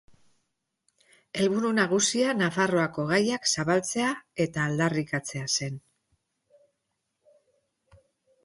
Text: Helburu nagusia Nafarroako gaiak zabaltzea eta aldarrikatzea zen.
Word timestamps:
Helburu 1.41 1.69
nagusia 1.79 2.31
Nafarroako 2.39 3.05
gaiak 3.13 3.45
zabaltzea 3.57 4.09
eta 4.47 4.65
aldarrikatzea 4.71 5.53
zen. 5.59 5.81